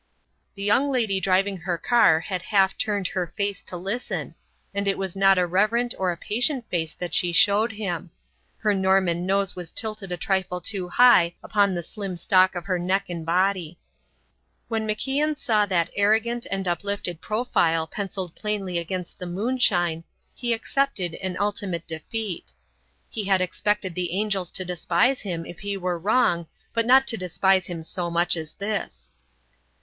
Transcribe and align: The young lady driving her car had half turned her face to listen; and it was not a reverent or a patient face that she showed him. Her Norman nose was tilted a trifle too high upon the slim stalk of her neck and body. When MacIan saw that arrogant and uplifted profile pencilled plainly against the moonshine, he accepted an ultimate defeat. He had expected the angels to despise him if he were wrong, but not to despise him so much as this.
The 0.55 0.63
young 0.63 0.91
lady 0.91 1.19
driving 1.19 1.57
her 1.57 1.77
car 1.77 2.21
had 2.21 2.41
half 2.41 2.75
turned 2.75 3.05
her 3.09 3.31
face 3.37 3.61
to 3.61 3.77
listen; 3.77 4.33
and 4.73 4.87
it 4.87 4.97
was 4.97 5.15
not 5.15 5.37
a 5.37 5.45
reverent 5.45 5.93
or 5.99 6.11
a 6.11 6.17
patient 6.17 6.67
face 6.71 6.95
that 6.95 7.13
she 7.13 7.31
showed 7.31 7.73
him. 7.73 8.09
Her 8.57 8.73
Norman 8.73 9.27
nose 9.27 9.55
was 9.55 9.71
tilted 9.71 10.11
a 10.11 10.17
trifle 10.17 10.59
too 10.59 10.89
high 10.89 11.35
upon 11.43 11.75
the 11.75 11.83
slim 11.83 12.17
stalk 12.17 12.55
of 12.55 12.65
her 12.65 12.79
neck 12.79 13.11
and 13.11 13.23
body. 13.23 13.77
When 14.69 14.87
MacIan 14.87 15.37
saw 15.37 15.67
that 15.67 15.91
arrogant 15.95 16.47
and 16.49 16.67
uplifted 16.67 17.21
profile 17.21 17.85
pencilled 17.85 18.33
plainly 18.33 18.79
against 18.79 19.19
the 19.19 19.27
moonshine, 19.27 20.03
he 20.33 20.51
accepted 20.51 21.13
an 21.13 21.37
ultimate 21.39 21.85
defeat. 21.85 22.53
He 23.07 23.25
had 23.25 23.39
expected 23.39 23.93
the 23.93 24.13
angels 24.13 24.49
to 24.53 24.65
despise 24.65 25.21
him 25.21 25.45
if 25.45 25.59
he 25.59 25.77
were 25.77 25.99
wrong, 25.99 26.47
but 26.73 26.87
not 26.87 27.05
to 27.05 27.17
despise 27.17 27.67
him 27.67 27.83
so 27.83 28.09
much 28.09 28.35
as 28.35 28.55
this. 28.55 29.11